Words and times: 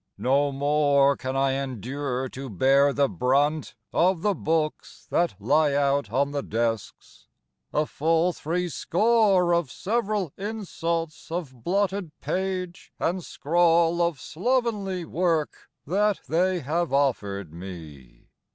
No 0.17 0.51
more 0.51 1.15
can 1.15 1.35
I 1.35 1.51
endure 1.51 2.27
to 2.29 2.49
bear 2.49 2.91
the 2.91 3.07
brunt 3.07 3.75
Of 3.93 4.23
the 4.23 4.33
books 4.33 5.05
that 5.11 5.35
lie 5.39 5.75
out 5.75 6.09
on 6.11 6.31
the 6.31 6.41
desks: 6.41 7.27
a 7.71 7.85
full 7.85 8.33
three 8.33 8.67
score 8.67 9.53
Of 9.53 9.69
several 9.69 10.33
insults 10.39 11.29
of 11.31 11.63
blotted 11.63 12.19
page 12.19 12.91
and 12.99 13.23
scrawl 13.23 14.01
Of 14.01 14.19
slovenly 14.19 15.05
work 15.05 15.69
that 15.85 16.21
they 16.27 16.61
have 16.61 16.91
offered 16.91 17.53
me. 17.53 18.29